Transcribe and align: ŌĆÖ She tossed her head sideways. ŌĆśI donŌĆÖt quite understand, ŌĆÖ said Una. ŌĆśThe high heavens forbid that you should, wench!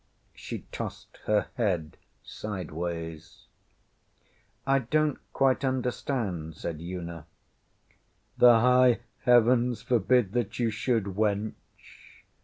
ŌĆÖ 0.01 0.29
She 0.39 0.59
tossed 0.71 1.17
her 1.27 1.49
head 1.57 1.95
sideways. 2.23 3.45
ŌĆśI 4.65 4.87
donŌĆÖt 4.89 5.17
quite 5.31 5.63
understand, 5.63 6.53
ŌĆÖ 6.55 6.57
said 6.57 6.81
Una. 6.81 7.27
ŌĆśThe 8.39 8.61
high 8.61 8.99
heavens 9.25 9.83
forbid 9.83 10.31
that 10.31 10.57
you 10.57 10.71
should, 10.71 11.03
wench! 11.15 12.15